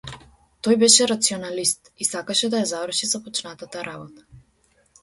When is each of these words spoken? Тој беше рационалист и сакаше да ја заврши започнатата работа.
Тој 0.67 0.77
беше 0.83 1.07
рационалист 1.11 1.93
и 2.01 2.09
сакаше 2.11 2.53
да 2.55 2.63
ја 2.65 2.71
заврши 2.73 3.13
започнатата 3.13 3.89
работа. 3.93 4.31